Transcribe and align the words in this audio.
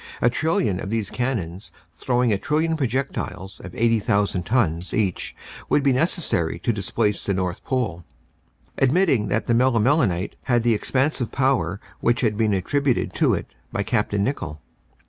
A 0.19 0.31
trillion 0.31 0.79
of 0.79 0.89
these 0.89 1.11
cannons 1.11 1.71
throwing 1.93 2.33
a 2.33 2.37
trillion 2.39 2.75
projectiles 2.75 3.59
of 3.59 3.75
80,000 3.75 4.41
tons 4.47 4.95
each 4.95 5.35
would 5.69 5.83
be 5.83 5.93
necessary 5.93 6.57
to 6.63 6.73
displace 6.73 7.23
the 7.23 7.35
North 7.35 7.63
Pole, 7.63 8.03
admitting 8.79 9.27
that 9.27 9.45
the 9.45 9.53
melimelonite 9.53 10.37
had 10.45 10.63
the 10.63 10.73
expansive 10.73 11.31
power 11.31 11.79
which 11.99 12.21
had 12.21 12.35
been 12.35 12.51
attributed 12.55 13.13
to 13.13 13.35
it 13.35 13.53
by 13.71 13.83
Capt. 13.83 14.11
Nicholl. 14.13 14.59